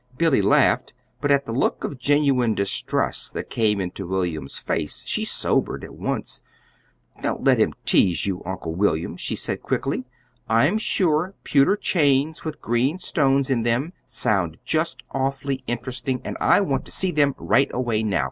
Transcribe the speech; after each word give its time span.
Billy 0.17 0.41
laughed; 0.41 0.95
but 1.21 1.29
at 1.29 1.45
the 1.45 1.51
look 1.51 1.83
of 1.83 1.99
genuine 1.99 2.55
distress 2.55 3.29
that 3.29 3.51
came 3.51 3.79
into 3.79 4.07
William's 4.07 4.57
face, 4.57 5.03
she 5.05 5.23
sobered 5.23 5.83
at 5.83 5.93
once. 5.93 6.41
"Don't 7.21 7.41
you 7.41 7.45
let 7.45 7.59
him 7.59 7.75
tease 7.85 8.25
you, 8.25 8.41
Uncle 8.43 8.73
William," 8.73 9.15
she 9.15 9.35
said 9.35 9.61
quickly. 9.61 10.05
"I'm 10.49 10.79
sure 10.79 11.35
pewter 11.43 11.75
chains 11.75 12.43
with 12.43 12.63
green 12.63 12.97
stones 12.97 13.51
in 13.51 13.61
them 13.61 13.93
sound 14.03 14.57
just 14.65 15.03
awfully 15.11 15.63
interesting, 15.67 16.19
and 16.25 16.35
I 16.41 16.61
want 16.61 16.85
to 16.87 16.91
see 16.91 17.11
them 17.11 17.35
right 17.37 17.69
away 17.71 18.01
now. 18.01 18.19